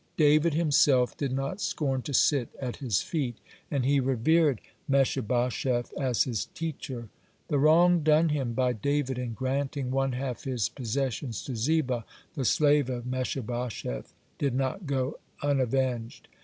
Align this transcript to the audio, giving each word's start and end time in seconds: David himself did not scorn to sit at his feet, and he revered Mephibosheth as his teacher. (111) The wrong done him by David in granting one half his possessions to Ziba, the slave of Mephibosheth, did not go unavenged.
David 0.17 0.55
himself 0.55 1.15
did 1.15 1.31
not 1.31 1.61
scorn 1.61 2.01
to 2.01 2.11
sit 2.15 2.49
at 2.59 2.77
his 2.77 3.03
feet, 3.03 3.37
and 3.69 3.85
he 3.85 3.99
revered 3.99 4.59
Mephibosheth 4.87 5.93
as 5.95 6.23
his 6.23 6.45
teacher. 6.55 7.09
(111) 7.49 7.49
The 7.49 7.59
wrong 7.59 7.99
done 8.01 8.29
him 8.29 8.53
by 8.53 8.73
David 8.73 9.19
in 9.19 9.33
granting 9.33 9.91
one 9.91 10.13
half 10.13 10.45
his 10.45 10.69
possessions 10.69 11.43
to 11.43 11.55
Ziba, 11.55 12.03
the 12.33 12.45
slave 12.45 12.89
of 12.89 13.05
Mephibosheth, 13.05 14.15
did 14.39 14.55
not 14.55 14.87
go 14.87 15.19
unavenged. 15.43 16.27